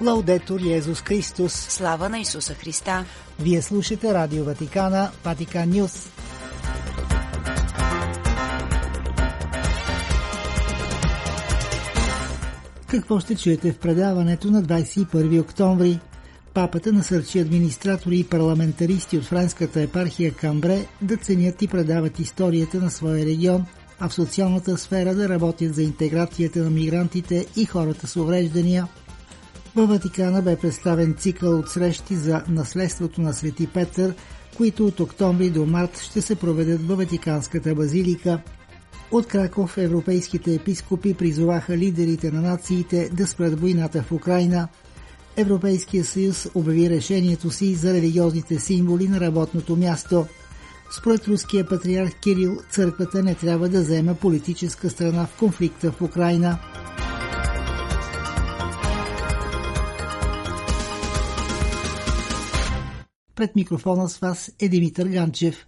Лаудетор 0.00 0.60
Йезус 0.60 1.02
Христос. 1.02 1.52
Слава 1.52 2.08
на 2.08 2.18
Исуса 2.18 2.54
Христа. 2.54 3.04
Вие 3.40 3.62
слушате 3.62 4.14
Радио 4.14 4.44
Ватикана, 4.44 5.10
Ватикан 5.24 5.70
Нюс. 5.70 6.10
Какво 12.86 13.20
ще 13.20 13.36
чуете 13.36 13.72
в 13.72 13.78
предаването 13.78 14.50
на 14.50 14.62
21 14.62 15.40
октомври? 15.40 15.98
Папата 16.54 16.92
насърчи 16.92 17.38
администратори 17.38 18.18
и 18.18 18.24
парламентаристи 18.24 19.18
от 19.18 19.24
френската 19.24 19.80
епархия 19.80 20.34
Камбре 20.34 20.86
да 21.02 21.16
ценят 21.16 21.62
и 21.62 21.68
предават 21.68 22.18
историята 22.18 22.78
на 22.78 22.90
своя 22.90 23.26
регион, 23.26 23.66
а 24.00 24.08
в 24.08 24.14
социалната 24.14 24.78
сфера 24.78 25.14
да 25.14 25.28
работят 25.28 25.74
за 25.74 25.82
интеграцията 25.82 26.58
на 26.58 26.70
мигрантите 26.70 27.46
и 27.56 27.64
хората 27.64 28.06
с 28.06 28.16
увреждания. 28.16 28.88
Във 29.78 29.88
Ватикана 29.88 30.42
бе 30.42 30.56
представен 30.56 31.14
цикъл 31.14 31.58
от 31.58 31.68
срещи 31.68 32.14
за 32.14 32.42
наследството 32.48 33.20
на 33.20 33.32
Свети 33.32 33.66
Петър, 33.66 34.14
които 34.56 34.86
от 34.86 35.00
октомври 35.00 35.50
до 35.50 35.66
март 35.66 35.98
ще 35.98 36.20
се 36.20 36.34
проведат 36.34 36.88
във 36.88 36.98
Ватиканската 36.98 37.74
базилика. 37.74 38.40
От 39.10 39.26
Краков 39.26 39.78
европейските 39.78 40.54
епископи 40.54 41.14
призоваха 41.14 41.76
лидерите 41.76 42.30
на 42.30 42.40
нациите 42.40 43.10
да 43.12 43.26
спрат 43.26 43.60
войната 43.60 44.02
в 44.02 44.12
Украина. 44.12 44.68
Европейския 45.36 46.04
съюз 46.04 46.48
обяви 46.54 46.90
решението 46.90 47.50
си 47.50 47.74
за 47.74 47.94
религиозните 47.94 48.58
символи 48.58 49.08
на 49.08 49.20
работното 49.20 49.76
място. 49.76 50.26
Според 50.98 51.28
руския 51.28 51.68
патриарх 51.68 52.14
Кирил, 52.20 52.58
църквата 52.70 53.22
не 53.22 53.34
трябва 53.34 53.68
да 53.68 53.80
взема 53.80 54.14
политическа 54.14 54.90
страна 54.90 55.26
в 55.26 55.38
конфликта 55.38 55.92
в 55.92 56.02
Украина. 56.02 56.58
Пред 63.38 63.56
микрофона 63.56 64.08
с 64.08 64.18
вас 64.18 64.52
е 64.60 64.68
Димитър 64.68 65.08
Ганчев. 65.08 65.66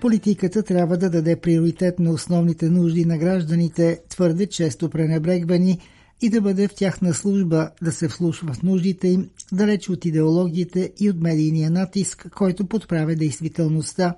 Политиката 0.00 0.62
трябва 0.62 0.98
да 0.98 1.10
даде 1.10 1.36
приоритет 1.40 1.98
на 1.98 2.10
основните 2.10 2.70
нужди 2.70 3.04
на 3.04 3.18
гражданите, 3.18 4.00
твърде 4.08 4.46
често 4.46 4.90
пренебрегвани, 4.90 5.78
и 6.22 6.30
да 6.30 6.40
бъде 6.40 6.68
в 6.68 6.74
тяхна 6.74 7.14
служба, 7.14 7.70
да 7.82 7.92
се 7.92 8.08
вслушва 8.08 8.52
в 8.52 8.62
нуждите 8.62 9.08
им, 9.08 9.30
далеч 9.52 9.88
от 9.88 10.04
идеологиите 10.04 10.92
и 11.00 11.10
от 11.10 11.20
медийния 11.20 11.70
натиск, 11.70 12.30
който 12.36 12.66
подправя 12.66 13.14
действителността. 13.14 14.14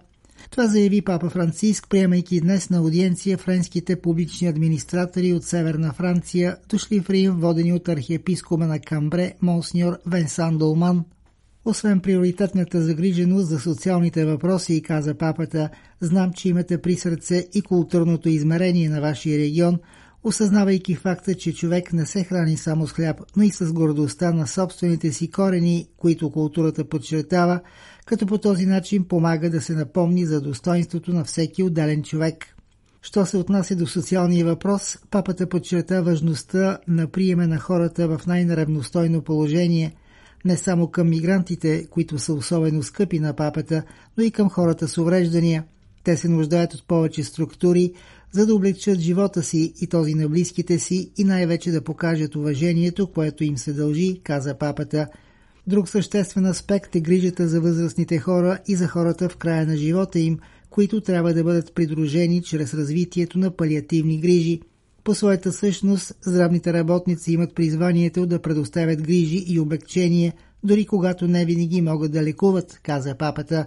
Това 0.50 0.66
заяви 0.66 1.02
папа 1.02 1.30
Франциск, 1.30 1.86
приемайки 1.90 2.40
днес 2.40 2.70
на 2.70 2.78
аудиенция 2.78 3.38
френските 3.38 4.00
публични 4.00 4.48
администратори 4.48 5.32
от 5.32 5.44
Северна 5.44 5.92
Франция, 5.92 6.56
дошли 6.68 7.00
в 7.00 7.10
Рим, 7.10 7.32
водени 7.32 7.72
от 7.72 7.88
архиепискома 7.88 8.66
на 8.66 8.80
Камбре, 8.80 9.34
монсеньор 9.42 9.98
Венсан 10.06 10.58
Долман. 10.58 11.04
Освен 11.64 12.00
приоритетната 12.00 12.82
загриженост 12.82 13.48
за 13.48 13.60
социалните 13.60 14.24
въпроси, 14.24 14.82
каза 14.82 15.14
папата, 15.14 15.70
знам, 16.00 16.32
че 16.32 16.48
имате 16.48 16.80
при 16.80 16.96
сърце 16.96 17.48
и 17.54 17.62
културното 17.62 18.28
измерение 18.28 18.88
на 18.88 19.00
вашия 19.00 19.38
регион, 19.38 19.78
осъзнавайки 20.24 20.94
факта, 20.94 21.34
че 21.34 21.54
човек 21.54 21.92
не 21.92 22.06
се 22.06 22.24
храни 22.24 22.56
само 22.56 22.86
с 22.86 22.92
хляб, 22.92 23.20
но 23.36 23.42
и 23.42 23.50
с 23.50 23.72
гордостта 23.72 24.32
на 24.32 24.46
собствените 24.46 25.12
си 25.12 25.30
корени, 25.30 25.88
които 25.96 26.30
културата 26.30 26.88
подчертава, 26.88 27.60
като 28.08 28.26
по 28.26 28.38
този 28.38 28.66
начин 28.66 29.04
помага 29.04 29.50
да 29.50 29.60
се 29.60 29.74
напомни 29.74 30.26
за 30.26 30.40
достоинството 30.40 31.12
на 31.12 31.24
всеки 31.24 31.62
отделен 31.62 32.02
човек. 32.02 32.46
Що 33.02 33.26
се 33.26 33.36
отнася 33.36 33.76
до 33.76 33.86
социалния 33.86 34.44
въпрос, 34.44 34.98
папата 35.10 35.48
подчерта 35.48 36.02
важността 36.02 36.78
на 36.88 37.06
приеме 37.06 37.46
на 37.46 37.58
хората 37.58 38.08
в 38.08 38.26
най-неравностойно 38.26 39.22
положение, 39.22 39.94
не 40.44 40.56
само 40.56 40.88
към 40.88 41.10
мигрантите, 41.10 41.86
които 41.90 42.18
са 42.18 42.32
особено 42.32 42.82
скъпи 42.82 43.20
на 43.20 43.32
папата, 43.32 43.82
но 44.18 44.24
и 44.24 44.30
към 44.30 44.50
хората 44.50 44.88
с 44.88 44.98
увреждания. 44.98 45.64
Те 46.04 46.16
се 46.16 46.28
нуждаят 46.28 46.74
от 46.74 46.86
повече 46.86 47.24
структури, 47.24 47.92
за 48.32 48.46
да 48.46 48.54
облегчат 48.54 48.98
живота 48.98 49.42
си 49.42 49.72
и 49.80 49.86
този 49.86 50.14
на 50.14 50.28
близките 50.28 50.78
си 50.78 51.10
и 51.16 51.24
най-вече 51.24 51.70
да 51.70 51.84
покажат 51.84 52.36
уважението, 52.36 53.12
което 53.12 53.44
им 53.44 53.58
се 53.58 53.72
дължи, 53.72 54.20
каза 54.24 54.58
папата– 54.58 55.06
Друг 55.68 55.88
съществен 55.88 56.46
аспект 56.46 56.94
е 56.94 57.00
грижата 57.00 57.48
за 57.48 57.60
възрастните 57.60 58.18
хора 58.18 58.58
и 58.68 58.76
за 58.76 58.88
хората 58.88 59.28
в 59.28 59.36
края 59.36 59.66
на 59.66 59.76
живота 59.76 60.18
им, 60.18 60.38
които 60.70 61.00
трябва 61.00 61.34
да 61.34 61.44
бъдат 61.44 61.74
придружени 61.74 62.42
чрез 62.42 62.74
развитието 62.74 63.38
на 63.38 63.50
палиативни 63.50 64.20
грижи. 64.20 64.60
По 65.04 65.14
своята 65.14 65.52
същност, 65.52 66.14
здравните 66.22 66.72
работници 66.72 67.32
имат 67.32 67.54
призванието 67.54 68.26
да 68.26 68.42
предоставят 68.42 69.02
грижи 69.02 69.44
и 69.46 69.60
облегчение, 69.60 70.32
дори 70.64 70.86
когато 70.86 71.28
не 71.28 71.44
винаги 71.44 71.82
могат 71.82 72.12
да 72.12 72.22
лекуват, 72.22 72.80
каза 72.82 73.14
папата, 73.14 73.66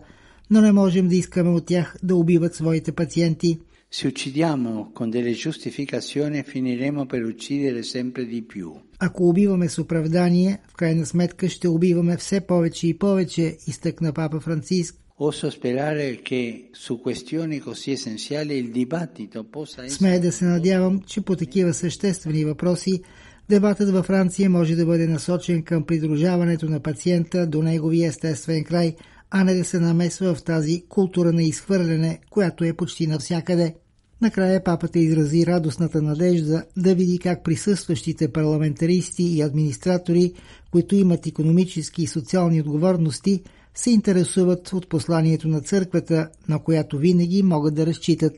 но 0.50 0.61
не 0.61 0.72
можем 0.72 1.07
да 1.07 1.16
искаме 1.16 1.50
от 1.50 1.66
тях 1.66 1.95
да 2.03 2.16
убиват 2.16 2.56
своите 2.56 2.91
пациенти– 2.91 3.59
Se 3.94 4.07
uccidiamo 4.07 4.91
con 4.94 5.09
delle 5.09 5.34
giustificazioni 5.34 6.44
finiremo 6.44 7.06
per 7.06 7.25
uccidere 7.25 7.84
sempre 7.84 8.25
di 8.25 8.41
più. 8.41 8.72
Ако 9.00 9.29
убиваме 9.29 9.69
с 9.69 9.79
оправдание, 9.79 10.59
в 10.68 10.74
крайна 10.74 11.06
сметка 11.06 11.50
ще 11.50 11.68
убиваме 11.68 12.18
все 12.18 12.41
повече 12.41 12.88
и 12.88 12.97
повече, 12.97 13.57
изтъкна 13.68 14.13
папа 14.13 14.40
Франциск. 14.40 14.96
Oso 15.18 15.50
sperare 15.52 16.22
che 16.28 16.69
su 16.72 16.94
questioni 17.02 17.59
così 17.59 17.91
essenziali 17.91 18.53
il 18.57 18.72
dibattito 18.72 19.44
possa 19.44 19.84
essere... 19.84 19.97
Смея 19.97 20.19
да 20.22 20.31
се 20.31 20.46
надявам, 20.46 21.00
че 21.08 21.22
по 21.22 21.35
такива 21.35 21.73
съществени 21.73 22.46
въпроси 22.46 23.02
дебатът 23.50 23.90
във 23.90 24.06
Франция 24.06 24.50
може 24.50 24.75
да 24.75 24.85
бъде 24.85 25.08
насочен 25.08 25.63
към 25.63 25.84
придружаването 25.84 26.66
на 26.66 26.79
пациента 26.79 27.47
до 27.47 27.62
неговия 27.62 28.08
естествен 28.08 28.63
край, 28.63 28.96
а 29.31 29.43
не 29.43 29.53
да 29.53 29.65
се 29.65 29.79
намесва 29.79 30.35
в 30.35 30.43
тази 30.43 30.83
култура 30.89 31.33
на 31.33 31.43
изхвърляне, 31.43 32.19
която 32.29 32.63
е 32.63 32.73
почти 32.73 33.07
навсякъде. 33.07 33.75
Накрая 34.21 34.63
папата 34.63 34.99
изрази 34.99 35.45
радостната 35.45 36.01
надежда 36.01 36.63
да 36.77 36.95
види 36.95 37.19
как 37.19 37.43
присъстващите 37.43 38.31
парламентаристи 38.31 39.23
и 39.23 39.41
администратори, 39.41 40.33
които 40.71 40.95
имат 40.95 41.27
економически 41.27 42.03
и 42.03 42.07
социални 42.07 42.61
отговорности, 42.61 43.41
се 43.75 43.91
интересуват 43.91 44.73
от 44.73 44.89
посланието 44.89 45.47
на 45.47 45.61
църквата, 45.61 46.29
на 46.49 46.59
която 46.59 46.97
винаги 46.97 47.43
могат 47.43 47.75
да 47.75 47.85
разчитат. 47.85 48.33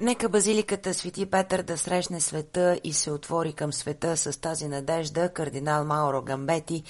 Нека 0.00 0.28
базиликата 0.28 0.94
Свети 0.94 1.26
Петър 1.26 1.62
да 1.62 1.78
срещне 1.78 2.20
света 2.20 2.80
и 2.84 2.92
се 2.92 3.10
отвори 3.10 3.52
към 3.52 3.72
света 3.72 4.16
с 4.16 4.40
тази 4.40 4.68
надежда 4.68 5.28
кардинал 5.28 5.84
Мауро 5.84 6.22
Гамбети, 6.22 6.82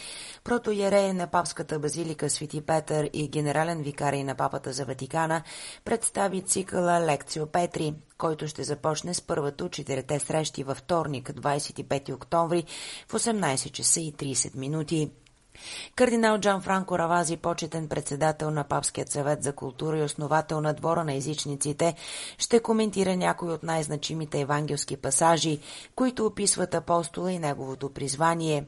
протоярея 0.45 1.15
на 1.15 1.27
папската 1.27 1.79
базилика 1.79 2.31
Свети 2.31 2.61
Петър 2.61 3.11
и 3.13 3.29
генерален 3.29 3.83
викарий 3.83 4.25
на 4.25 4.35
папата 4.35 4.73
за 4.73 4.85
Ватикана, 4.85 5.43
представи 5.85 6.43
цикъла 6.43 7.01
Лекцио 7.01 7.47
Петри, 7.47 7.95
който 8.19 8.49
ще 8.49 8.65
започне 8.65 9.15
с 9.15 9.23
първата 9.23 9.65
от 9.65 9.73
четирите 9.73 10.19
срещи 10.19 10.65
във 10.65 10.79
вторник, 10.79 11.31
25 11.31 12.15
октомври 12.15 12.65
в 13.09 13.13
18 13.13 13.71
часа 13.71 14.01
и 14.01 14.13
30 14.13 14.57
минути. 14.57 15.11
Кардинал 15.97 16.39
Джан 16.39 16.61
Франко 16.61 16.99
Равази, 16.99 17.37
почетен 17.37 17.89
председател 17.89 18.51
на 18.51 18.65
Папският 18.65 19.11
съвет 19.11 19.43
за 19.43 19.53
култура 19.53 19.99
и 19.99 20.03
основател 20.03 20.61
на 20.61 20.75
двора 20.75 21.05
на 21.05 21.15
езичниците, 21.15 21.95
ще 22.39 22.61
коментира 22.61 23.17
някои 23.17 23.53
от 23.53 23.63
най-значимите 23.63 24.41
евангелски 24.41 24.97
пасажи, 24.97 25.61
които 25.95 26.27
описват 26.27 26.75
апостола 26.75 27.33
и 27.33 27.39
неговото 27.39 27.93
призвание. 27.93 28.65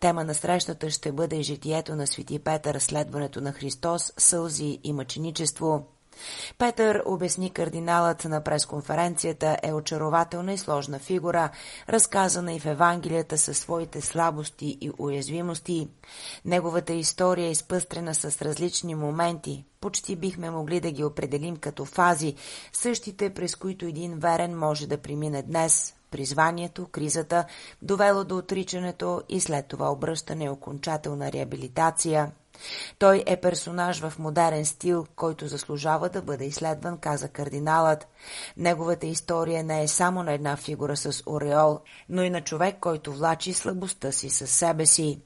Тема 0.00 0.24
на 0.24 0.34
срещата 0.34 0.90
ще 0.90 1.12
бъде 1.12 1.42
житието 1.42 1.96
на 1.96 2.06
свети 2.06 2.38
Петър, 2.38 2.78
следването 2.78 3.40
на 3.40 3.52
Христос, 3.52 4.12
сълзи 4.18 4.80
и 4.84 4.92
мъченичество. 4.92 5.97
Петър, 6.58 7.02
обясни 7.06 7.50
кардиналът 7.50 8.24
на 8.24 8.44
пресконференцията, 8.44 9.56
е 9.62 9.72
очарователна 9.72 10.52
и 10.52 10.58
сложна 10.58 10.98
фигура, 10.98 11.50
разказана 11.88 12.52
и 12.52 12.60
в 12.60 12.66
Евангелията 12.66 13.38
със 13.38 13.58
своите 13.58 14.00
слабости 14.00 14.78
и 14.80 14.90
уязвимости. 14.98 15.88
Неговата 16.44 16.92
история 16.92 17.46
е 17.46 17.50
изпъстрена 17.50 18.14
с 18.14 18.42
различни 18.42 18.94
моменти. 18.94 19.64
Почти 19.80 20.16
бихме 20.16 20.50
могли 20.50 20.80
да 20.80 20.90
ги 20.90 21.04
определим 21.04 21.56
като 21.56 21.84
фази, 21.84 22.34
същите 22.72 23.30
през 23.30 23.56
които 23.56 23.86
един 23.86 24.18
верен 24.18 24.58
може 24.58 24.86
да 24.86 24.98
премине 24.98 25.42
днес, 25.42 25.94
призванието, 26.10 26.86
кризата, 26.86 27.44
довело 27.82 28.24
до 28.24 28.36
отричането 28.36 29.22
и 29.28 29.40
след 29.40 29.66
това 29.66 29.92
обръщане 29.92 30.44
и 30.44 30.48
окончателна 30.48 31.32
реабилитация– 31.32 32.32
той 32.98 33.24
е 33.26 33.36
персонаж 33.36 34.00
в 34.00 34.18
модерен 34.18 34.66
стил, 34.66 35.06
който 35.16 35.46
заслужава 35.46 36.08
да 36.08 36.22
бъде 36.22 36.44
изследван, 36.44 36.98
каза 36.98 37.28
кардиналът. 37.28 38.06
Неговата 38.56 39.06
история 39.06 39.64
не 39.64 39.82
е 39.82 39.88
само 39.88 40.22
на 40.22 40.32
една 40.32 40.56
фигура 40.56 40.96
с 40.96 41.22
ореол, 41.26 41.80
но 42.08 42.22
и 42.22 42.30
на 42.30 42.40
човек, 42.40 42.76
който 42.80 43.12
влачи 43.12 43.52
слабостта 43.52 44.12
си 44.12 44.30
със 44.30 44.50
себе 44.50 44.86
си. 44.86 45.20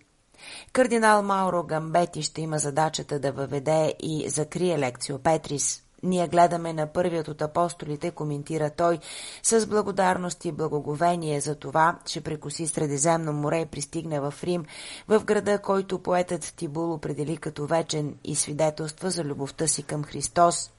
Кардинал 0.73 1.23
Мауро 1.23 1.63
Гамбети 1.63 2.23
ще 2.23 2.41
има 2.41 2.59
задачата 2.59 3.19
да 3.19 3.33
въведе 3.33 3.95
и 4.03 4.29
закрие 4.29 4.79
лекцио 4.79 5.19
Петрис. 5.19 5.83
Ние 6.03 6.29
гледаме 6.29 6.73
на 6.73 6.87
първият 6.87 7.29
от 7.29 7.43
апостолите, 7.43 8.11
коментира 8.11 8.71
той, 8.71 8.99
с 9.43 9.67
благодарност 9.67 10.45
и 10.45 10.53
благоговение 10.53 11.41
за 11.41 11.55
това, 11.55 11.99
че 12.07 12.21
прекоси 12.21 12.67
Средиземно 12.67 13.33
море 13.33 13.61
и 13.61 13.67
пристигне 13.67 14.21
в 14.21 14.35
Рим, 14.43 14.65
в 15.09 15.25
града, 15.25 15.59
който 15.59 15.99
поетът 15.99 16.55
Тибул 16.57 16.93
определи 16.93 17.37
като 17.37 17.67
вечен 17.67 18.15
и 18.25 18.35
свидетелства 18.35 19.11
за 19.11 19.25
любовта 19.25 19.67
си 19.67 19.83
към 19.83 20.05
Христос. 20.05 20.71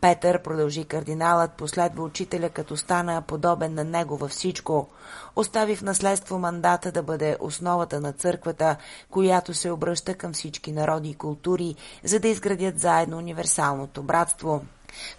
Петър, 0.00 0.42
продължи 0.42 0.84
кардиналът, 0.84 1.52
последва 1.52 2.04
учителя, 2.04 2.50
като 2.50 2.76
стана 2.76 3.22
подобен 3.22 3.74
на 3.74 3.84
него 3.84 4.16
във 4.16 4.30
всичко. 4.30 4.88
Остави 5.36 5.76
в 5.76 5.82
наследство 5.82 6.38
мандата 6.38 6.92
да 6.92 7.02
бъде 7.02 7.36
основата 7.40 8.00
на 8.00 8.12
църквата, 8.12 8.76
която 9.10 9.54
се 9.54 9.70
обръща 9.70 10.14
към 10.14 10.32
всички 10.32 10.72
народи 10.72 11.08
и 11.08 11.14
култури, 11.14 11.74
за 12.04 12.20
да 12.20 12.28
изградят 12.28 12.78
заедно 12.80 13.18
универсалното 13.18 14.02
братство. 14.02 14.62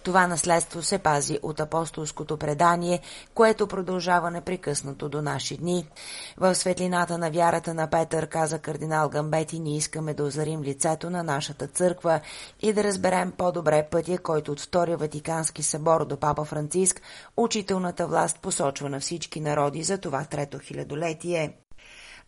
Това 0.02 0.26
наследство 0.26 0.82
се 0.82 0.98
пази 0.98 1.38
от 1.42 1.60
апостолското 1.60 2.36
предание, 2.36 3.00
което 3.34 3.66
продължава 3.66 4.30
непрекъснато 4.30 5.08
до 5.08 5.22
наши 5.22 5.56
дни. 5.56 5.88
В 6.36 6.54
светлината 6.54 7.18
на 7.18 7.30
вярата 7.30 7.74
на 7.74 7.90
Петър, 7.90 8.26
каза 8.26 8.58
кардинал 8.58 9.08
Гамбети, 9.08 9.60
ние 9.60 9.76
искаме 9.76 10.14
да 10.14 10.24
озарим 10.24 10.62
лицето 10.62 11.10
на 11.10 11.22
нашата 11.22 11.66
църква 11.66 12.20
и 12.62 12.72
да 12.72 12.84
разберем 12.84 13.32
по-добре 13.32 13.88
пътя, 13.90 14.18
който 14.18 14.52
от 14.52 14.60
Втория 14.60 14.96
Ватикански 14.96 15.62
събор 15.62 16.04
до 16.06 16.16
Папа 16.16 16.44
Франциск, 16.44 17.02
учителната 17.36 18.06
власт 18.06 18.40
посочва 18.40 18.88
на 18.88 19.00
всички 19.00 19.40
народи 19.40 19.82
за 19.82 19.98
това 19.98 20.24
трето 20.24 20.58
хилядолетие. 20.58 21.63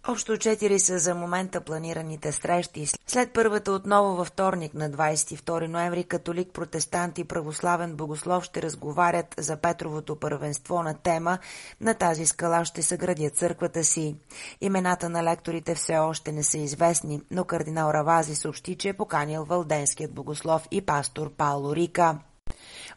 Общо 0.08 0.36
четири 0.36 0.78
са 0.78 0.98
за 0.98 1.14
момента 1.14 1.60
планираните 1.60 2.32
срещи. 2.32 2.86
След 3.06 3.32
първата 3.32 3.72
отново 3.72 4.16
във 4.16 4.28
вторник 4.28 4.74
на 4.74 4.90
22 4.90 5.66
ноември 5.66 6.04
католик, 6.04 6.52
протестант 6.52 7.18
и 7.18 7.24
православен 7.24 7.96
богослов 7.96 8.44
ще 8.44 8.62
разговарят 8.62 9.34
за 9.38 9.56
Петровото 9.56 10.16
първенство 10.16 10.82
на 10.82 10.94
тема 10.94 11.38
на 11.80 11.94
тази 11.94 12.26
скала 12.26 12.64
ще 12.64 12.82
съградят 12.82 13.36
църквата 13.36 13.84
си. 13.84 14.16
Имената 14.60 15.08
на 15.08 15.24
лекторите 15.24 15.74
все 15.74 15.96
още 15.96 16.32
не 16.32 16.42
са 16.42 16.58
известни, 16.58 17.20
но 17.30 17.44
кардинал 17.44 17.90
Равази 17.90 18.34
съобщи, 18.34 18.76
че 18.76 18.88
е 18.88 18.96
поканил 18.96 19.44
валденският 19.44 20.14
богослов 20.14 20.68
и 20.70 20.80
пастор 20.80 21.30
Пауло 21.30 21.76
Рика. 21.76 22.18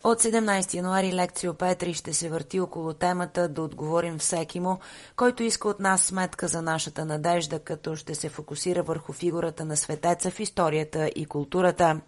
От 0.04 0.22
17 0.22 0.74
януари 0.74 1.14
лекцио 1.14 1.54
Петри 1.54 1.94
ще 1.94 2.14
се 2.14 2.30
върти 2.30 2.60
около 2.60 2.94
темата 2.94 3.48
да 3.48 3.62
отговорим 3.62 4.18
всеки 4.18 4.60
му, 4.60 4.80
който 5.16 5.44
иска 5.44 5.68
от 5.68 5.80
нас 5.80 6.02
сметка 6.02 6.48
за 6.48 6.62
нашата 6.62 7.06
надежда, 7.06 7.60
като 7.60 7.96
ще 7.96 8.16
се 8.16 8.30
фокусира 8.30 8.84
върху 8.84 9.14
фигурата 9.14 9.66
на 9.66 9.78
светеца 9.78 10.32
в 10.32 10.40
историята 10.40 11.12
и 11.16 11.26
културата. 11.26 12.02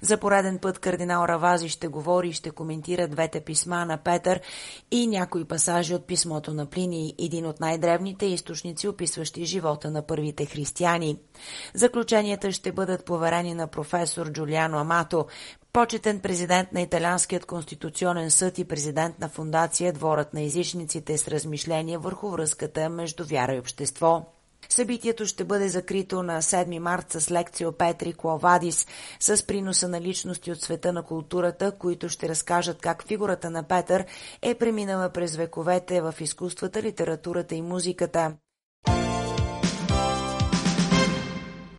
За 0.00 0.18
пореден 0.18 0.58
път 0.58 0.78
кардинал 0.78 1.24
Равази 1.28 1.68
ще 1.68 1.88
говори 1.88 2.28
и 2.28 2.32
ще 2.32 2.50
коментира 2.50 3.08
двете 3.08 3.40
писма 3.40 3.84
на 3.84 3.96
Петър 3.96 4.40
и 4.90 5.06
някои 5.06 5.44
пасажи 5.44 5.94
от 5.94 6.06
писмото 6.06 6.54
на 6.54 6.66
Плиний, 6.66 7.14
един 7.18 7.46
от 7.46 7.60
най-древните 7.60 8.26
източници, 8.26 8.88
описващи 8.88 9.44
живота 9.44 9.90
на 9.90 10.06
първите 10.06 10.46
християни. 10.46 11.18
Заключенията 11.74 12.52
ще 12.52 12.72
бъдат 12.72 13.04
поверени 13.04 13.54
на 13.54 13.66
професор 13.66 14.32
Джулиано 14.32 14.78
Амато, 14.78 15.26
почетен 15.72 16.20
президент 16.20 16.72
на 16.72 16.80
Италианският 16.80 17.46
конституционен 17.46 18.30
съд 18.30 18.58
и 18.58 18.64
президент 18.64 19.18
на 19.18 19.28
фундация 19.28 19.92
Дворът 19.92 20.34
на 20.34 20.42
езичниците 20.42 21.18
с 21.18 21.28
размишления 21.28 21.98
върху 21.98 22.30
връзката 22.30 22.88
между 22.88 23.24
вяра 23.24 23.54
и 23.54 23.58
общество. 23.58 24.33
Събитието 24.68 25.26
ще 25.26 25.44
бъде 25.44 25.68
закрито 25.68 26.22
на 26.22 26.42
7 26.42 26.78
март 26.78 27.12
с 27.12 27.30
лекция 27.30 27.72
Петри 27.72 28.12
Кловадис 28.12 28.86
с 29.20 29.46
приноса 29.46 29.88
на 29.88 30.00
личности 30.00 30.52
от 30.52 30.60
света 30.60 30.92
на 30.92 31.02
културата, 31.02 31.72
които 31.78 32.08
ще 32.08 32.28
разкажат 32.28 32.80
как 32.80 33.06
фигурата 33.06 33.50
на 33.50 33.62
Петър 33.62 34.04
е 34.42 34.54
преминала 34.54 35.10
през 35.10 35.36
вековете 35.36 36.00
в 36.00 36.14
изкуствата, 36.20 36.82
литературата 36.82 37.54
и 37.54 37.62
музиката. 37.62 38.34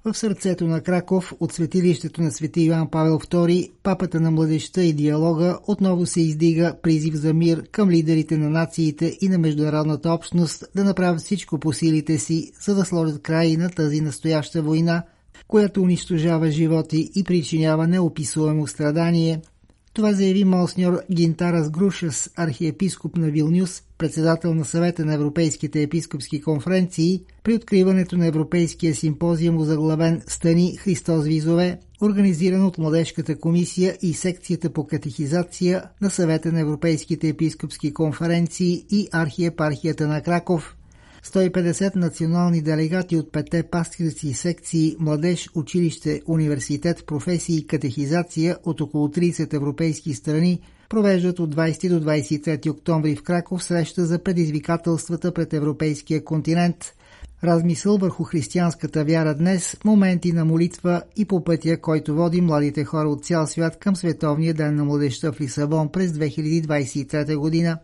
В 0.05 0.13
сърцето 0.13 0.67
на 0.67 0.81
Краков, 0.81 1.33
от 1.39 1.53
светилището 1.53 2.21
на 2.21 2.31
свети 2.31 2.61
Иван 2.61 2.89
Павел 2.89 3.19
II, 3.19 3.71
папата 3.83 4.19
на 4.19 4.31
младеща 4.31 4.83
и 4.83 4.93
диалога, 4.93 5.59
отново 5.67 6.05
се 6.05 6.21
издига 6.21 6.75
призив 6.81 7.13
за 7.13 7.33
мир 7.33 7.67
към 7.71 7.89
лидерите 7.89 8.37
на 8.37 8.49
нациите 8.49 9.17
и 9.21 9.29
на 9.29 9.37
международната 9.37 10.11
общност 10.11 10.65
да 10.75 10.83
направят 10.83 11.19
всичко 11.19 11.59
по 11.59 11.73
силите 11.73 12.17
си, 12.17 12.51
за 12.61 12.75
да 12.75 12.85
сложат 12.85 13.21
край 13.21 13.55
на 13.55 13.69
тази 13.69 14.01
настояща 14.01 14.61
война, 14.61 15.03
която 15.47 15.81
унищожава 15.81 16.51
животи 16.51 17.11
и 17.15 17.23
причинява 17.23 17.87
неописуемо 17.87 18.67
страдание– 18.67 19.41
това 19.95 20.13
заяви 20.13 20.43
Монсньор 20.43 21.01
Гинтарас 21.11 21.69
Грушес, 21.69 22.29
архиепископ 22.35 23.17
на 23.17 23.27
Вилнюс, 23.27 23.83
председател 23.97 24.53
на 24.53 24.65
съвета 24.65 25.05
на 25.05 25.13
Европейските 25.13 25.81
епископски 25.81 26.41
конференции, 26.41 27.23
при 27.43 27.53
откриването 27.53 28.17
на 28.17 28.25
Европейския 28.25 28.95
симпозиум 28.95 29.63
заглавен 29.63 30.21
Стани 30.27 30.77
Христос 30.77 31.25
Визове, 31.25 31.79
организиран 32.01 32.65
от 32.65 32.77
Младежката 32.77 33.39
комисия 33.39 33.97
и 34.01 34.13
секцията 34.13 34.69
по 34.69 34.87
катехизация 34.87 35.83
на 36.01 36.09
съвета 36.09 36.51
на 36.51 36.59
Европейските 36.59 37.27
епископски 37.27 37.93
конференции 37.93 38.85
и 38.89 39.07
архиепархията 39.11 40.07
на 40.07 40.21
Краков– 40.21 40.75
150 41.25 41.95
национални 41.95 42.61
делегати 42.61 43.17
от 43.17 43.31
пете 43.31 43.63
пастирски 43.63 44.33
секции 44.33 44.95
Младеж, 44.99 45.49
училище, 45.55 46.21
университет, 46.27 47.03
професии 47.05 47.57
и 47.57 47.67
катехизация 47.67 48.57
от 48.63 48.81
около 48.81 49.07
30 49.07 49.53
европейски 49.53 50.13
страни 50.13 50.61
провеждат 50.89 51.39
от 51.39 51.55
20 51.55 51.89
до 51.89 52.05
23 52.05 52.69
октомври 52.69 53.15
в 53.15 53.23
Краков 53.23 53.63
среща 53.63 54.05
за 54.05 54.19
предизвикателствата 54.19 55.33
пред 55.33 55.53
европейския 55.53 56.23
континент. 56.23 56.93
Размисъл 57.43 57.97
върху 57.97 58.23
християнската 58.23 59.05
вяра 59.05 59.35
днес, 59.35 59.77
моменти 59.85 60.31
на 60.31 60.45
молитва 60.45 61.01
и 61.15 61.25
по 61.25 61.43
пътя, 61.43 61.81
който 61.81 62.15
води 62.15 62.41
младите 62.41 62.83
хора 62.83 63.09
от 63.09 63.25
цял 63.25 63.47
свят 63.47 63.79
към 63.79 63.95
Световния 63.95 64.53
ден 64.53 64.75
на 64.75 64.85
младеща 64.85 65.31
в 65.33 65.41
Лисабон 65.41 65.91
през 65.91 66.11
2023 66.11 67.35
година. 67.35 67.79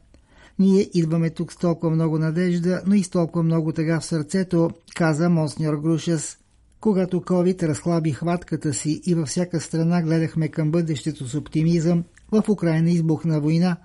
Ние 0.61 0.89
идваме 0.93 1.29
тук 1.29 1.53
с 1.53 1.57
толкова 1.57 1.95
много 1.95 2.19
надежда, 2.19 2.81
но 2.87 2.95
и 2.95 3.03
с 3.03 3.09
толкова 3.09 3.43
много 3.43 3.71
тъга 3.71 3.99
в 3.99 4.05
сърцето, 4.05 4.69
каза 4.95 5.29
Монсньор 5.29 5.75
Грушес. 5.75 6.37
Когато 6.79 7.21
COVID 7.21 7.63
разхлаби 7.63 8.11
хватката 8.11 8.73
си 8.73 9.01
и 9.05 9.15
във 9.15 9.27
всяка 9.27 9.61
страна 9.61 10.01
гледахме 10.01 10.47
към 10.47 10.71
бъдещето 10.71 11.27
с 11.27 11.35
оптимизъм, 11.35 12.03
в 12.31 12.43
Украина 12.49 12.91
избухна 12.91 13.41
война. 13.41 13.77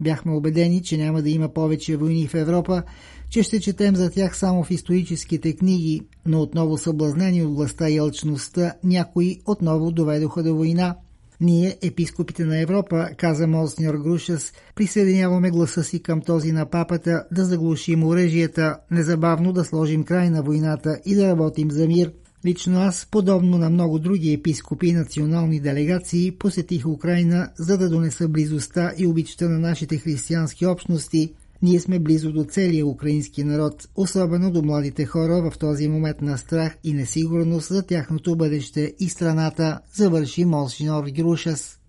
Бяхме 0.00 0.32
убедени, 0.32 0.82
че 0.82 0.96
няма 0.96 1.22
да 1.22 1.30
има 1.30 1.48
повече 1.48 1.96
войни 1.96 2.28
в 2.28 2.34
Европа, 2.34 2.82
че 3.30 3.42
ще 3.42 3.60
четем 3.60 3.96
за 3.96 4.10
тях 4.10 4.36
само 4.36 4.64
в 4.64 4.70
историческите 4.70 5.56
книги, 5.56 6.00
но 6.26 6.40
отново 6.40 6.78
съблазнени 6.78 7.42
от 7.42 7.54
властта 7.54 7.90
и 7.90 7.98
алчността, 7.98 8.74
някои 8.84 9.40
отново 9.46 9.90
доведоха 9.90 10.42
до 10.42 10.54
война. 10.56 10.96
Ние, 11.44 11.78
епископите 11.82 12.44
на 12.44 12.60
Европа, 12.60 13.08
каза 13.16 13.46
Молсньор 13.46 13.94
Грушес, 13.94 14.52
присъединяваме 14.74 15.50
гласа 15.50 15.84
си 15.84 16.02
към 16.02 16.20
този 16.20 16.52
на 16.52 16.66
папата 16.66 17.24
да 17.32 17.44
заглушим 17.44 18.04
оръжията, 18.04 18.76
незабавно 18.90 19.52
да 19.52 19.64
сложим 19.64 20.04
край 20.04 20.30
на 20.30 20.42
войната 20.42 20.98
и 21.04 21.14
да 21.14 21.28
работим 21.28 21.70
за 21.70 21.86
мир. 21.86 22.12
Лично 22.46 22.80
аз, 22.80 23.06
подобно 23.10 23.58
на 23.58 23.70
много 23.70 23.98
други 23.98 24.32
епископи 24.32 24.86
и 24.86 24.92
национални 24.92 25.60
делегации, 25.60 26.30
посетих 26.30 26.86
Украина, 26.86 27.50
за 27.58 27.78
да 27.78 27.88
донеса 27.88 28.28
близостта 28.28 28.92
и 28.98 29.06
обичта 29.06 29.48
на 29.48 29.58
нашите 29.58 29.98
християнски 29.98 30.66
общности– 30.66 31.32
ние 31.64 31.80
сме 31.80 31.98
близо 31.98 32.32
до 32.32 32.44
целия 32.44 32.86
украински 32.86 33.44
народ, 33.44 33.88
особено 33.96 34.50
до 34.50 34.62
младите 34.62 35.04
хора 35.04 35.50
в 35.50 35.58
този 35.58 35.88
момент 35.88 36.22
на 36.22 36.38
страх 36.38 36.76
и 36.84 36.92
несигурност 36.92 37.68
за 37.68 37.86
тяхното 37.86 38.36
бъдеще 38.36 38.94
и 39.00 39.08
страната, 39.08 39.80
завърши 39.94 40.44
Молшинор 40.44 41.04
Грушас. 41.04 41.80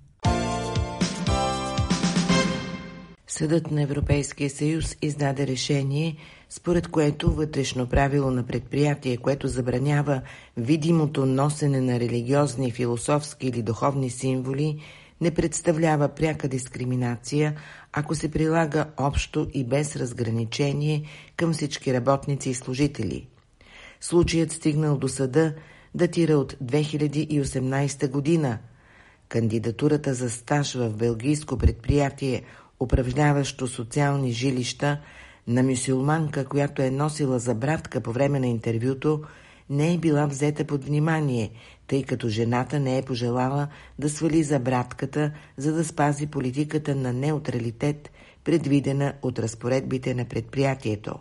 Съдът 3.28 3.72
на 3.72 3.82
Европейския 3.82 4.50
съюз 4.50 4.96
издаде 5.02 5.48
решение, 5.48 6.16
според 6.50 6.88
което 6.88 7.32
вътрешно 7.32 7.88
правило 7.88 8.32
на 8.32 8.44
предприятие, 8.44 9.18
което 9.18 9.48
забранява 9.48 10.22
видимото 10.58 11.26
носене 11.26 11.82
на 11.82 12.00
религиозни, 12.00 12.72
философски 12.72 13.48
или 13.48 13.62
духовни 13.62 14.10
символи, 14.10 14.80
не 15.22 15.32
представлява 15.32 16.08
пряка 16.08 16.48
дискриминация, 16.48 17.56
ако 17.94 18.16
се 18.16 18.32
прилага 18.32 18.86
общо 18.98 19.48
и 19.54 19.64
без 19.64 19.96
разграничение 19.96 21.04
към 21.38 21.54
всички 21.54 21.94
работници 21.94 22.50
и 22.50 22.54
служители. 22.54 23.28
Случаят 24.02 24.52
стигнал 24.52 24.98
до 24.98 25.08
съда 25.08 25.54
датира 25.96 26.34
от 26.34 26.54
2018 26.54 28.10
година. 28.10 28.58
Кандидатурата 29.30 30.14
за 30.14 30.30
стаж 30.30 30.74
в 30.74 30.90
белгийско 30.90 31.58
предприятие, 31.58 32.44
упражняващо 32.80 33.68
социални 33.68 34.32
жилища, 34.32 35.00
на 35.48 35.64
мюсюлманка, 35.64 36.46
която 36.46 36.82
е 36.82 36.92
носила 36.92 37.40
забратка 37.40 38.02
по 38.02 38.12
време 38.12 38.40
на 38.40 38.48
интервюто, 38.48 39.24
не 39.70 39.94
е 39.94 39.98
била 39.98 40.26
взета 40.26 40.66
под 40.66 40.84
внимание, 40.84 41.52
тъй 41.88 42.04
като 42.04 42.30
жената 42.30 42.80
не 42.80 42.98
е 42.98 43.02
пожелала 43.02 43.68
да 44.00 44.10
свали 44.10 44.44
за 44.44 44.60
братката, 44.60 45.32
за 45.58 45.74
да 45.74 45.86
спази 45.86 46.28
политиката 46.28 46.96
на 46.96 47.14
неутралитет, 47.14 48.12
предвидена 48.44 49.14
от 49.22 49.40
разпоредбите 49.40 50.14
на 50.14 50.26
предприятието. 50.26 51.16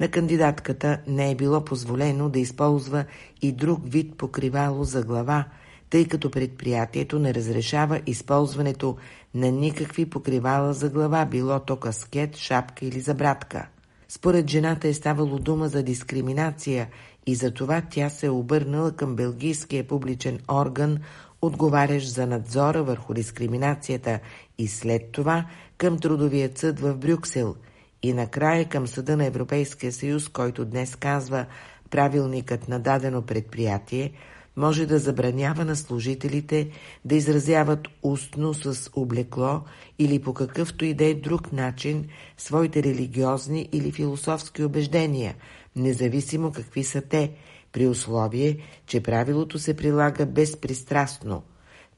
На 0.00 0.08
кандидатката 0.08 1.00
не 1.06 1.30
е 1.30 1.34
било 1.34 1.64
позволено 1.64 2.28
да 2.28 2.38
използва 2.38 3.04
и 3.42 3.52
друг 3.52 3.80
вид 3.84 4.16
покривало 4.16 4.84
за 4.84 5.02
глава, 5.02 5.44
тъй 5.90 6.08
като 6.08 6.30
предприятието 6.30 7.18
не 7.18 7.34
разрешава 7.34 8.00
използването 8.06 8.96
на 9.34 9.50
никакви 9.50 10.06
покривала 10.06 10.72
за 10.72 10.88
глава, 10.88 11.24
било 11.24 11.60
то 11.60 11.76
каскет, 11.76 12.36
шапка 12.36 12.86
или 12.86 13.00
забратка. 13.00 13.68
Според 14.08 14.50
жената 14.50 14.88
е 14.88 14.94
ставало 14.94 15.38
дума 15.38 15.68
за 15.68 15.82
дискриминация 15.82 16.88
и 17.28 17.34
за 17.34 17.50
това 17.50 17.82
тя 17.90 18.10
се 18.10 18.26
е 18.26 18.30
обърнала 18.30 18.92
към 18.92 19.16
белгийския 19.16 19.84
публичен 19.84 20.38
орган, 20.50 20.98
отговарящ 21.42 22.08
за 22.08 22.26
надзора 22.26 22.82
върху 22.82 23.14
дискриминацията 23.14 24.20
и 24.58 24.68
след 24.68 25.12
това 25.12 25.46
към 25.78 25.98
трудовия 25.98 26.50
съд 26.54 26.80
в 26.80 26.96
Брюксел 26.96 27.56
и 28.02 28.12
накрая 28.12 28.68
към 28.68 28.86
Съда 28.86 29.16
на 29.16 29.24
Европейския 29.24 29.92
съюз, 29.92 30.28
който 30.28 30.64
днес 30.64 30.96
казва 30.96 31.46
правилникът 31.90 32.68
на 32.68 32.80
дадено 32.80 33.22
предприятие– 33.22 34.12
може 34.58 34.86
да 34.86 34.98
забранява 34.98 35.64
на 35.64 35.76
служителите 35.76 36.70
да 37.04 37.14
изразяват 37.14 37.88
устно 38.02 38.54
с 38.54 38.90
облекло 38.94 39.60
или 39.98 40.18
по 40.18 40.34
какъвто 40.34 40.84
и 40.84 40.94
да 40.94 41.04
е 41.04 41.14
друг 41.14 41.52
начин 41.52 42.08
своите 42.36 42.82
религиозни 42.82 43.68
или 43.72 43.92
философски 43.92 44.64
убеждения, 44.64 45.34
независимо 45.78 46.52
какви 46.52 46.84
са 46.84 47.00
те, 47.00 47.30
при 47.72 47.86
условие, 47.86 48.58
че 48.86 49.00
правилото 49.00 49.58
се 49.58 49.76
прилага 49.76 50.26
безпристрастно. 50.26 51.42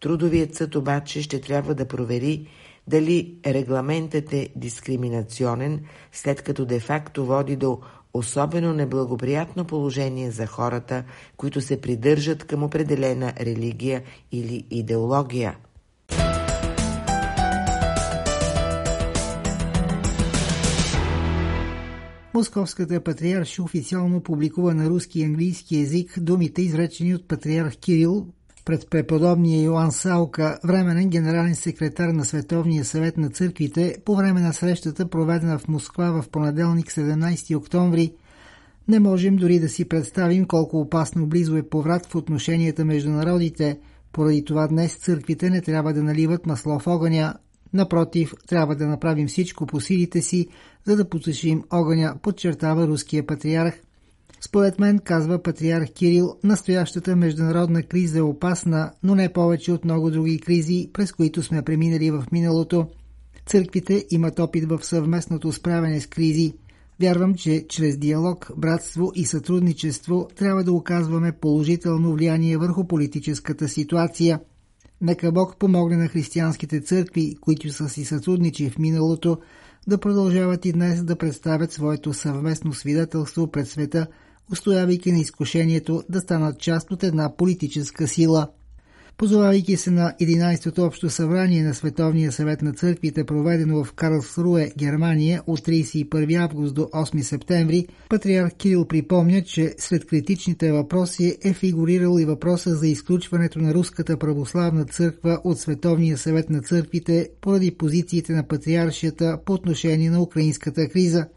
Трудовият 0.01 0.55
съд 0.55 0.75
обаче 0.75 1.23
ще 1.23 1.41
трябва 1.41 1.75
да 1.75 1.89
провери 1.89 2.47
дали 2.87 3.35
регламентът 3.47 4.33
е 4.33 4.49
дискриминационен, 4.57 5.85
след 6.13 6.43
като 6.43 6.65
де-факто 6.65 7.27
води 7.27 7.57
до 7.57 7.81
особено 8.15 8.73
неблагоприятно 8.73 9.65
положение 9.65 10.31
за 10.31 10.47
хората, 10.47 11.05
които 11.37 11.61
се 11.61 11.81
придържат 11.81 12.45
към 12.45 12.63
определена 12.63 13.33
религия 13.41 14.03
или 14.33 14.65
идеология. 14.71 15.57
Московската 22.41 23.01
патриарша 23.01 23.63
официално 23.63 24.21
публикува 24.21 24.75
на 24.75 24.91
руски 24.91 25.21
и 25.21 25.25
английски 25.25 25.77
язик 25.77 26.21
думите, 26.21 26.63
изречени 26.63 27.15
от 27.15 27.29
патриарх 27.29 27.77
Кирил 27.77 28.27
пред 28.65 28.91
преподобния 28.91 29.63
Йоан 29.63 29.93
Салка, 29.93 30.59
временен 30.65 31.09
генерален 31.09 31.55
секретар 31.55 32.09
на 32.09 32.25
Световния 32.25 32.85
съвет 32.85 33.17
на 33.17 33.31
църквите, 33.31 33.97
по 34.05 34.17
време 34.17 34.41
на 34.41 34.53
срещата, 34.53 35.09
проведена 35.09 35.59
в 35.59 35.69
Москва 35.69 36.23
в 36.23 36.29
понеделник 36.29 36.87
17 36.87 37.57
октомври, 37.57 38.13
не 38.89 39.01
можем 39.01 39.37
дори 39.37 39.61
да 39.61 39.69
си 39.69 39.89
представим 39.89 40.47
колко 40.47 40.81
опасно 40.81 41.27
близо 41.27 41.57
е 41.57 41.69
поврат 41.69 42.07
в 42.07 42.15
отношенията 42.15 42.85
между 42.85 43.11
народите. 43.11 43.79
Поради 44.13 44.45
това 44.45 44.69
днес 44.69 44.97
църквите 44.97 45.51
не 45.51 45.61
трябва 45.61 45.93
да 45.93 46.03
наливат 46.03 46.47
масло 46.47 46.79
в 46.79 46.87
огъня. 46.87 47.35
Напротив, 47.75 48.35
трябва 48.49 48.77
да 48.77 48.87
направим 48.87 49.29
всичко 49.29 49.67
по 49.67 49.81
силите 49.81 50.23
си, 50.23 50.49
за 50.85 50.97
да 50.97 51.09
потушим 51.09 51.63
огъня, 51.71 52.15
подчертава 52.23 52.87
руския 52.87 53.27
патриарх. 53.27 53.81
Според 54.41 54.79
мен, 54.79 54.99
казва 54.99 55.43
патриарх 55.43 55.93
Кирил, 55.93 56.37
настоящата 56.45 57.17
международна 57.17 57.83
криза 57.83 58.19
е 58.19 58.23
опасна, 58.23 58.93
но 59.03 59.15
не 59.15 59.33
повече 59.33 59.73
от 59.73 59.85
много 59.85 60.11
други 60.11 60.39
кризи, 60.39 60.91
през 60.93 61.13
които 61.13 61.43
сме 61.43 61.63
преминали 61.63 62.11
в 62.11 62.25
миналото. 62.33 62.87
Църквите 63.47 64.07
имат 64.11 64.39
опит 64.39 64.65
в 64.69 64.79
съвместното 64.83 65.53
справяне 65.53 66.01
с 66.01 66.07
кризи. 66.07 66.55
Вярвам, 67.01 67.35
че 67.35 67.67
чрез 67.69 67.99
диалог, 67.99 68.51
братство 68.57 69.13
и 69.15 69.25
сътрудничество 69.25 70.29
трябва 70.37 70.65
да 70.65 70.73
оказваме 70.73 71.33
положително 71.33 72.13
влияние 72.13 72.57
върху 72.57 72.87
политическата 72.87 73.69
ситуация. 73.69 74.41
Нека 75.01 75.33
Бог 75.33 75.57
помогне 75.59 75.97
на 75.97 76.09
християнските 76.09 76.81
църкви, 76.81 77.37
които 77.41 77.73
са 77.73 77.89
си 77.89 78.05
сътрудничи 78.05 78.71
в 78.71 78.79
миналото, 78.79 79.39
да 79.89 79.99
продължават 79.99 80.65
и 80.65 80.73
днес 80.73 81.05
да 81.05 81.17
представят 81.17 81.73
своето 81.73 82.15
съвместно 82.15 82.73
свидетелство 82.73 83.51
пред 83.51 83.69
света– 83.69 84.07
устоявайки 84.53 85.13
на 85.13 85.19
изкушението 85.19 86.03
да 86.09 86.21
станат 86.21 86.61
част 86.61 86.91
от 86.91 87.03
една 87.03 87.37
политическа 87.37 88.09
сила. 88.09 88.49
Позовавайки 89.17 89.77
се 89.77 89.91
на 89.91 90.15
11-то 90.21 90.85
общо 90.85 91.11
събрание 91.11 91.63
на 91.63 91.75
Световния 91.75 92.33
съвет 92.33 92.63
на 92.63 92.73
църквите, 92.73 93.25
проведено 93.25 93.85
в 93.85 93.93
Карлсруе, 93.93 94.73
Германия 94.79 95.43
от 95.47 95.61
31 95.61 96.43
август 96.43 96.75
до 96.75 96.83
8 96.83 97.21
септември, 97.21 97.87
патриарх 98.09 98.55
Кирил 98.55 98.85
припомня, 98.85 99.43
че 99.43 99.75
сред 99.79 100.07
критичните 100.07 100.73
въпроси 100.73 101.37
е 101.45 101.53
фигурирал 101.53 102.19
и 102.19 102.25
въпроса 102.25 102.75
за 102.75 102.89
изключването 102.89 103.59
на 103.59 103.75
Руската 103.75 104.17
православна 104.17 104.85
църква 104.85 105.41
от 105.45 105.61
Световния 105.61 106.19
съвет 106.19 106.51
на 106.51 106.63
църквите 106.63 107.29
поради 107.41 107.71
позициите 107.71 108.33
на 108.33 108.49
патриаршията 108.49 109.39
по 109.45 109.53
отношение 109.53 110.11
на 110.11 110.23
украинската 110.23 110.89
криза– 110.89 111.27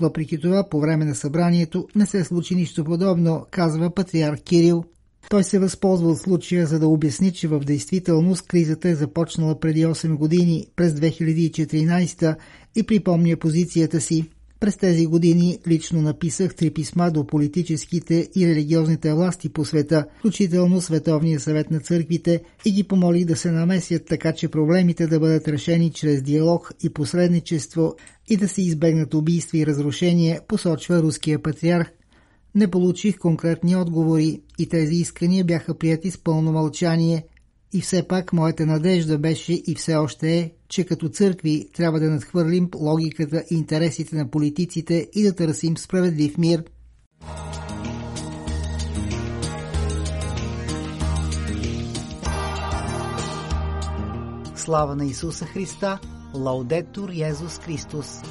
въпреки 0.00 0.40
това, 0.40 0.68
по 0.68 0.80
време 0.80 1.04
на 1.04 1.14
събранието 1.14 1.88
не 1.96 2.06
се 2.06 2.24
случи 2.24 2.54
нищо 2.54 2.84
подобно, 2.84 3.46
казва 3.50 3.94
патриарх 3.94 4.40
Кирил. 4.40 4.84
Той 5.28 5.44
се 5.44 5.58
възползва 5.58 6.10
от 6.10 6.18
случая, 6.18 6.66
за 6.66 6.78
да 6.78 6.88
обясни, 6.88 7.32
че 7.32 7.48
в 7.48 7.60
действителност 7.60 8.46
кризата 8.46 8.88
е 8.88 8.94
започнала 8.94 9.60
преди 9.60 9.86
8 9.86 10.16
години, 10.16 10.66
през 10.76 10.92
2014 10.92 12.36
и 12.76 12.82
припомня 12.82 13.36
позицията 13.36 14.00
си. 14.00 14.24
През 14.60 14.76
тези 14.76 15.06
години 15.06 15.58
лично 15.68 16.02
написах 16.02 16.54
три 16.54 16.70
писма 16.70 17.10
до 17.10 17.26
политическите 17.26 18.28
и 18.36 18.46
религиозните 18.46 19.12
власти 19.12 19.48
по 19.48 19.64
света, 19.64 20.06
включително 20.18 20.80
Световния 20.80 21.40
съвет 21.40 21.70
на 21.70 21.80
църквите, 21.80 22.42
и 22.64 22.72
ги 22.72 22.82
помолих 22.82 23.24
да 23.24 23.36
се 23.36 23.50
намесят 23.50 24.06
така, 24.06 24.32
че 24.32 24.48
проблемите 24.48 25.06
да 25.06 25.20
бъдат 25.20 25.48
решени 25.48 25.90
чрез 25.90 26.22
диалог 26.22 26.72
и 26.82 26.90
посредничество 26.90 27.94
и 28.28 28.36
да 28.36 28.48
се 28.48 28.62
избегнат 28.62 29.14
убийства 29.14 29.58
и 29.58 29.66
разрушения, 29.66 30.40
посочва 30.48 31.02
руския 31.02 31.42
патриарх. 31.42 31.90
Не 32.54 32.70
получих 32.70 33.18
конкретни 33.18 33.76
отговори 33.76 34.40
и 34.58 34.68
тези 34.68 34.94
искания 34.94 35.44
бяха 35.44 35.78
прияти 35.78 36.10
с 36.10 36.18
пълно 36.18 36.52
мълчание. 36.52 37.26
И 37.72 37.80
все 37.80 38.08
пак 38.08 38.32
моята 38.32 38.66
надежда 38.66 39.18
беше 39.18 39.52
и 39.52 39.74
все 39.74 39.94
още 39.94 40.38
е, 40.38 40.52
че 40.68 40.84
като 40.84 41.08
църкви 41.08 41.68
трябва 41.74 42.00
да 42.00 42.10
надхвърлим 42.10 42.68
логиката 42.76 43.44
и 43.50 43.54
интересите 43.54 44.16
на 44.16 44.30
политиците 44.30 45.08
и 45.14 45.22
да 45.22 45.34
търсим 45.34 45.78
справедлив 45.78 46.38
мир. 46.38 46.64
Слава 54.56 54.96
на 54.96 55.04
Исуса 55.04 55.44
Христа! 55.44 55.98
Лаудетур 56.34 57.10
Йезус 57.12 57.58
Христос! 57.58 58.22